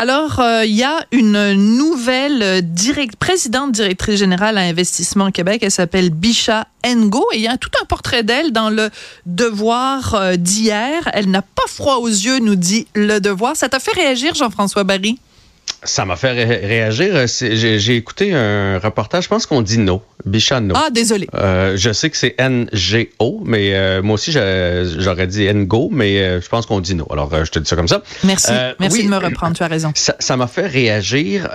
[0.00, 5.60] Alors, euh, il y a une nouvelle direct, présidente directrice générale à Investissement Québec.
[5.62, 8.88] Elle s'appelle Bisha Ngo et il y a tout un portrait d'elle dans le
[9.26, 11.06] Devoir euh, d'hier.
[11.12, 13.56] Elle n'a pas froid aux yeux, nous dit le Devoir.
[13.56, 15.18] Ça t'a fait réagir, Jean-François Barry?
[15.82, 17.14] Ça m'a fait réagir.
[17.14, 20.74] Euh, j'ai écouté un reportage, je pense qu'on dit no, Bichano.
[20.76, 21.26] Ah, désolé.
[21.34, 26.48] Euh, je sais que c'est N-G-O, mais euh, moi aussi, j'aurais dit N-Go, mais je
[26.48, 27.06] pense qu'on dit no.
[27.10, 28.02] Alors, je te dis ça comme ça.
[28.24, 28.52] Merci.
[28.78, 29.92] Merci de me reprendre, tu as raison.
[29.94, 31.48] Ça m'a fait réagir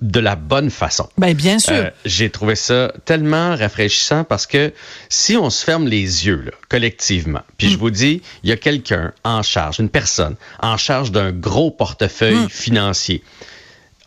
[0.00, 1.08] de la bonne façon.
[1.16, 1.72] Ben, bien sûr.
[1.72, 4.72] Euh, j'ai trouvé ça tellement rafraîchissant parce que
[5.08, 7.80] si on se ferme les yeux, là, collectivement, puis je mm.
[7.80, 12.44] vous dis, il y a quelqu'un en charge, une personne en charge d'un gros portefeuille
[12.44, 12.48] mm.
[12.50, 13.22] financier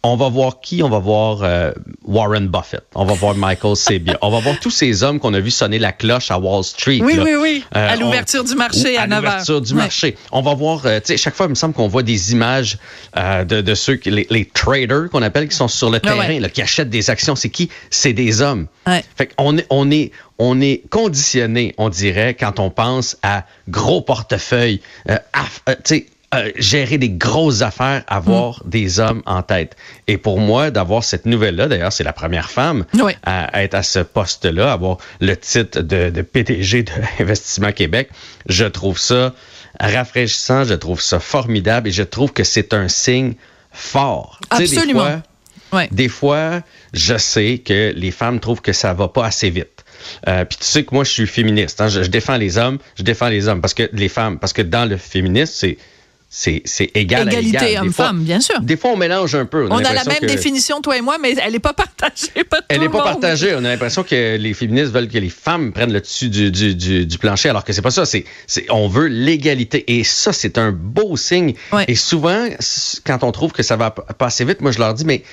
[0.03, 0.81] on va voir qui?
[0.83, 1.71] On va voir euh,
[2.03, 2.83] Warren Buffett.
[2.95, 4.17] On va voir Michael Sabia.
[4.21, 6.99] on va voir tous ces hommes qu'on a vu sonner la cloche à Wall Street.
[7.01, 7.63] Oui, oui, oui.
[7.75, 10.15] Euh, à l'ouverture du marché à, 9 À l'ouverture du marché.
[10.31, 12.77] On va voir, euh, tu sais, chaque fois, il me semble qu'on voit des images
[13.15, 16.61] de, de, ceux, les, les traders qu'on appelle, qui sont sur le terrain, là, qui
[16.61, 17.35] achètent des actions.
[17.35, 17.69] C'est qui?
[17.89, 18.67] C'est des hommes.
[19.15, 24.01] Fait qu'on est, on est, on est conditionné, on dirait, quand on pense à gros
[24.01, 25.15] portefeuilles, tu
[25.83, 28.69] sais, euh, gérer des grosses affaires, avoir mm.
[28.69, 29.75] des hommes en tête.
[30.07, 32.85] Et pour moi, d'avoir cette nouvelle-là, d'ailleurs, c'est la première femme
[33.23, 38.09] à, être à ce poste-là, avoir le titre de, de PDG d'Investissement Québec,
[38.47, 39.33] je trouve ça
[39.79, 43.33] rafraîchissant, je trouve ça formidable et je trouve que c'est un signe
[43.71, 44.39] fort.
[44.51, 45.03] Absolument.
[45.03, 45.19] des,
[45.71, 46.61] fois, des fois,
[46.93, 49.83] je sais que les femmes trouvent que ça va pas assez vite.
[50.27, 51.81] Euh, puis tu sais que moi, je suis féministe.
[51.81, 51.87] Hein.
[51.87, 54.87] je, défends les hommes, je défends les hommes parce que les femmes, parce que dans
[54.87, 55.77] le féminisme, c'est
[56.31, 56.61] c'est
[56.93, 57.83] égal Égalité à égal.
[57.85, 58.61] homme-femme, bien sûr.
[58.61, 59.67] Des fois, on mélange un peu.
[59.69, 62.43] On, a, la même définition, toi et moi, mais elle n'est pas partagée.
[62.47, 63.55] Pas elle n'est pas partagée.
[63.55, 66.75] On a l'impression que les féministes veulent que les femmes prennent le dessus du, du,
[66.75, 68.05] du, plancher, alors que c'est pas ça.
[68.05, 68.25] C'est
[68.69, 69.97] on veut l'égalité.
[69.97, 71.55] Et ça, c'est un beau signe.
[71.87, 72.47] Et souvent,
[73.05, 75.23] quand on trouve que ça va passer vite, moi, je leur dis, mais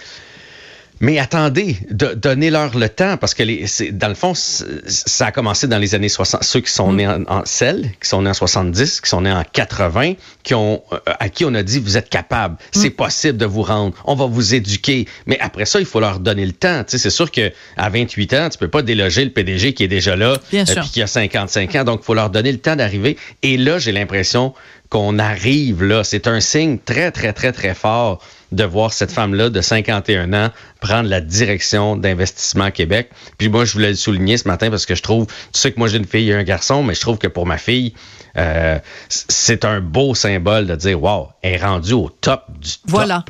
[1.00, 5.78] mais attendez, donnez-leur le temps, parce que les, dans le fond, ça a commencé dans
[5.78, 6.42] les années 60.
[6.42, 6.96] Ceux qui sont mm.
[6.96, 10.54] nés en, en celle, qui sont nés en 70, qui sont nés en 80, qui
[10.54, 12.92] ont, euh, à qui on a dit, vous êtes capable, c'est mm.
[12.92, 15.06] possible de vous rendre, on va vous éduquer.
[15.26, 16.82] Mais après ça, il faut leur donner le temps.
[16.86, 20.16] c'est sûr que à 28 ans, tu peux pas déloger le PDG qui est déjà
[20.16, 21.84] là, et euh, qui a 55 ans.
[21.84, 23.16] Donc, il faut leur donner le temps d'arriver.
[23.42, 24.54] Et là, j'ai l'impression
[24.88, 26.04] qu'on arrive là.
[26.04, 30.50] C'est un signe très, très, très, très fort de voir cette femme-là de 51 ans
[30.80, 33.10] prendre la direction d'Investissement Québec.
[33.38, 35.78] Puis moi, je voulais le souligner ce matin parce que je trouve, tu sais que
[35.78, 37.94] moi j'ai une fille et un garçon, mais je trouve que pour ma fille,
[38.36, 42.80] euh, c'est un beau symbole de dire, wow, elle est rendue au top du top.
[42.86, 43.24] Voilà.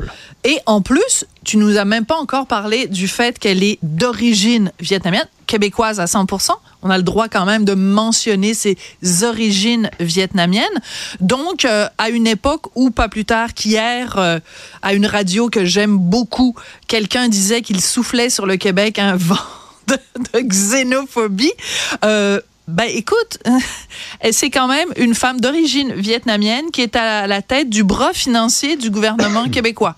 [0.44, 4.72] Et en plus, tu nous as même pas encore parlé du fait qu'elle est d'origine
[4.80, 6.26] vietnamienne, québécoise à 100
[6.86, 8.76] On a le droit quand même de mentionner ses
[9.24, 10.64] origines vietnamiennes.
[11.20, 14.38] Donc, euh, à une époque où, pas plus tard qu'hier, euh,
[14.82, 16.54] à une radio que j'aime beaucoup,
[16.86, 19.34] quelqu'un disait qu'il soufflait sur le Québec un vent
[19.88, 21.52] de, xénophobie.
[22.04, 23.38] Euh, ben écoute,
[24.30, 28.76] c'est quand même une femme d'origine vietnamienne qui est à la tête du bras financier
[28.76, 29.96] du gouvernement québécois.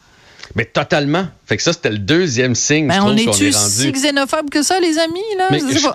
[0.55, 1.27] Mais totalement.
[1.45, 2.89] Fait que ça, c'était le deuxième signe.
[2.89, 5.21] Ben, on est-tu si xénophobe que ça, les amis?
[5.37, 5.49] Là?
[5.51, 5.89] Mais je,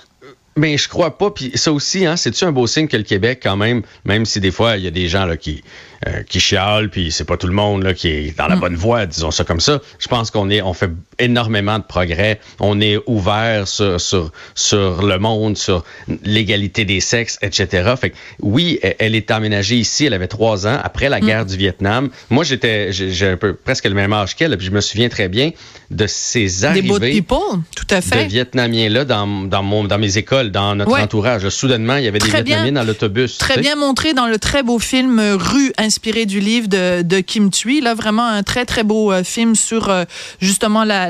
[0.56, 1.32] mais je crois pas.
[1.32, 4.40] Puis ça aussi, hein, c'est-tu un beau signe que le Québec, quand même, même si
[4.40, 5.64] des fois, il y a des gens là, qui,
[6.08, 8.60] euh, qui chialent, puis c'est pas tout le monde là, qui est dans la mm.
[8.60, 9.80] bonne voie, disons ça comme ça.
[10.00, 12.40] Je pense qu'on est, on fait énormément de progrès.
[12.60, 15.86] On est ouvert sur, sur, sur le monde, sur
[16.24, 17.94] l'égalité des sexes, etc.
[18.00, 20.06] Fait que, oui, elle est aménagée ici.
[20.06, 21.26] Elle avait trois ans après la mm.
[21.26, 22.10] guerre du Vietnam.
[22.30, 25.30] Moi, j'étais, j'ai un peu presque le même âge qu'elle, puis je me souviens très
[25.30, 25.52] bien
[25.90, 28.26] de ces arrivées des people, tout à fait.
[28.26, 31.48] de Vietnamiens là dans, dans, mon, dans mes écoles, dans notre entourage.
[31.50, 33.38] Soudainement, il y avait des Vietnamiens dans l'autobus.
[33.38, 37.82] Très bien montré dans le très beau film Rue inspiré du livre de, Kim Thuy.
[37.82, 40.04] Là, vraiment un très, très beau euh, film sur euh,
[40.40, 41.10] justement la,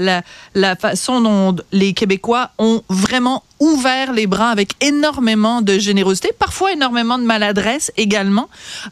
[0.54, 6.74] la, façon dont les Québécois ont vraiment ouvert les bras avec énormément de générosité, parfois
[6.74, 8.50] énormément de maladresse également,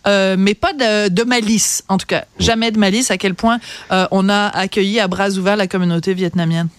[0.08, 2.26] euh, mais pas de, malice, en tout cas.
[2.40, 6.70] Jamais de malice, à quel point on a accueilli à bras ouverts la communauté vietnamienne.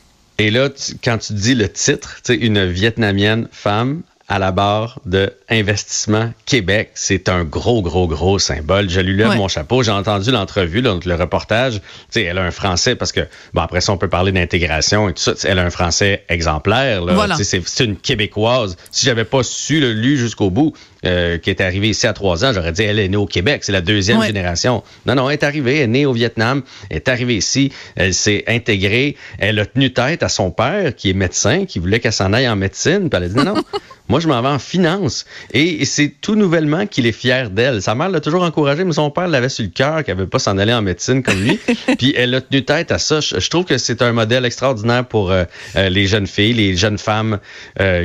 [0.43, 0.71] Et là,
[1.05, 6.91] quand tu dis le titre, une Vietnamienne femme à la barre de Investissement Québec.
[6.95, 8.91] C'est un gros, gros, gros symbole.
[8.91, 9.85] Je lui lève mon chapeau.
[9.85, 11.81] J'ai entendu l'entrevue, le reportage.
[12.11, 13.21] sais, elle a un français parce que,
[13.55, 15.35] bon, après ça, on peut parler d'intégration et tout ça.
[15.45, 17.05] Elle a un français exemplaire.
[17.41, 18.77] C'est une Québécoise.
[18.91, 20.75] Si j'avais pas su le lu jusqu'au bout,
[21.05, 23.65] euh, qui est arrivée ici à trois ans, j'aurais dit elle est née au Québec,
[23.65, 24.83] c'est la deuxième génération.
[25.07, 28.15] Non, non, elle est arrivée, elle est née au Vietnam, elle est arrivée ici, elle
[28.15, 32.13] s'est intégrée, elle a tenu tête à son père qui est médecin, qui voulait qu'elle
[32.13, 33.63] s'en aille en médecine, puis elle a dit non, non.
[34.09, 35.25] Moi, je m'en vais en finance.
[35.55, 37.81] Et, c'est tout nouvellement qu'il est fier d'elle.
[37.81, 40.29] Sa mère l'a toujours encouragé, mais son père l'avait sur le cœur qu'elle ne veut
[40.29, 41.59] pas s'en aller en médecine comme lui.
[41.99, 43.21] Puis elle a tenu tête à ça.
[43.21, 45.45] Je, trouve que c'est un modèle extraordinaire pour euh,
[45.77, 47.39] euh, les jeunes filles, les jeunes femmes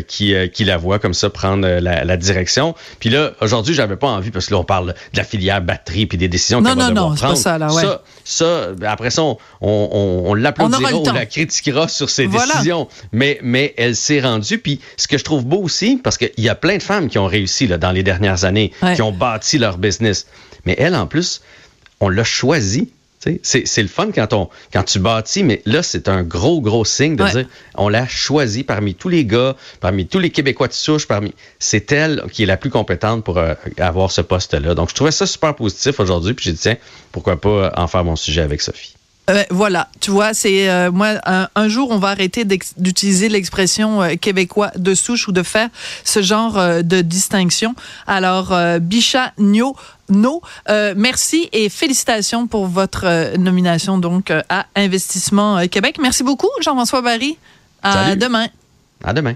[0.08, 2.76] qui, qui la voient comme ça prendre la, la direction.
[3.00, 6.06] Puis là, aujourd'hui, j'avais pas envie, parce que là, on parle de la filière batterie
[6.06, 7.34] puis des décisions qu'elle va devoir non, prendre.
[7.34, 7.81] Pas ça, là, ouais.
[7.81, 12.88] ça, ça, après ça, on, on, on l'applaudira ou la critiquera sur ses décisions.
[13.12, 14.57] Mais, mais elle s'est rendue.
[14.57, 17.18] Puis ce que je trouve beau aussi, parce qu'il y a plein de femmes qui
[17.18, 20.28] ont réussi là, dans les dernières années, qui ont bâti leur business.
[20.66, 21.42] Mais elle, en plus,
[22.00, 26.24] on l'a choisi c'est le fun quand, on, quand tu bâtis, mais là, c'est un
[26.24, 30.30] gros, gros signe de dire on l'a choisi parmi tous les gars, parmi tous les
[30.30, 31.34] Québécois de souche, parmi.
[31.60, 34.75] C'est elle qui est la plus compétente pour euh, avoir ce poste-là.
[34.75, 36.78] Donc, je trouvais ça super positif aujourd'hui, puis j'ai dit, tiens,
[37.12, 38.97] pourquoi pas en faire mon sujet avec Sophie.
[39.30, 42.46] Euh, voilà, tu vois, c'est euh, moi un, jour on va arrêter
[42.78, 45.70] d'utiliser l'expression québécois de souche ou de faire
[46.04, 46.54] ce genre
[46.84, 47.76] de distinction.
[48.08, 49.76] Alors Bichat Nio
[50.10, 50.42] No.
[50.70, 55.98] Euh, merci et félicitations pour votre euh, nomination donc euh, à Investissement Québec.
[56.02, 57.38] Merci beaucoup, Jean-François Barry.
[57.84, 58.48] À demain.
[59.04, 59.36] À demain.